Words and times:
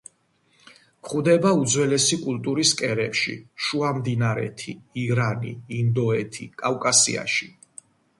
გვხვდება 1.07 1.49
უძველესი 1.57 2.17
კულტურის 2.23 2.71
კერებში: 2.79 3.33
შუამდინარეთი, 3.65 4.73
ირანი, 5.03 5.53
ინდოეთი, 5.81 6.49
კავკასიაში. 6.63 7.51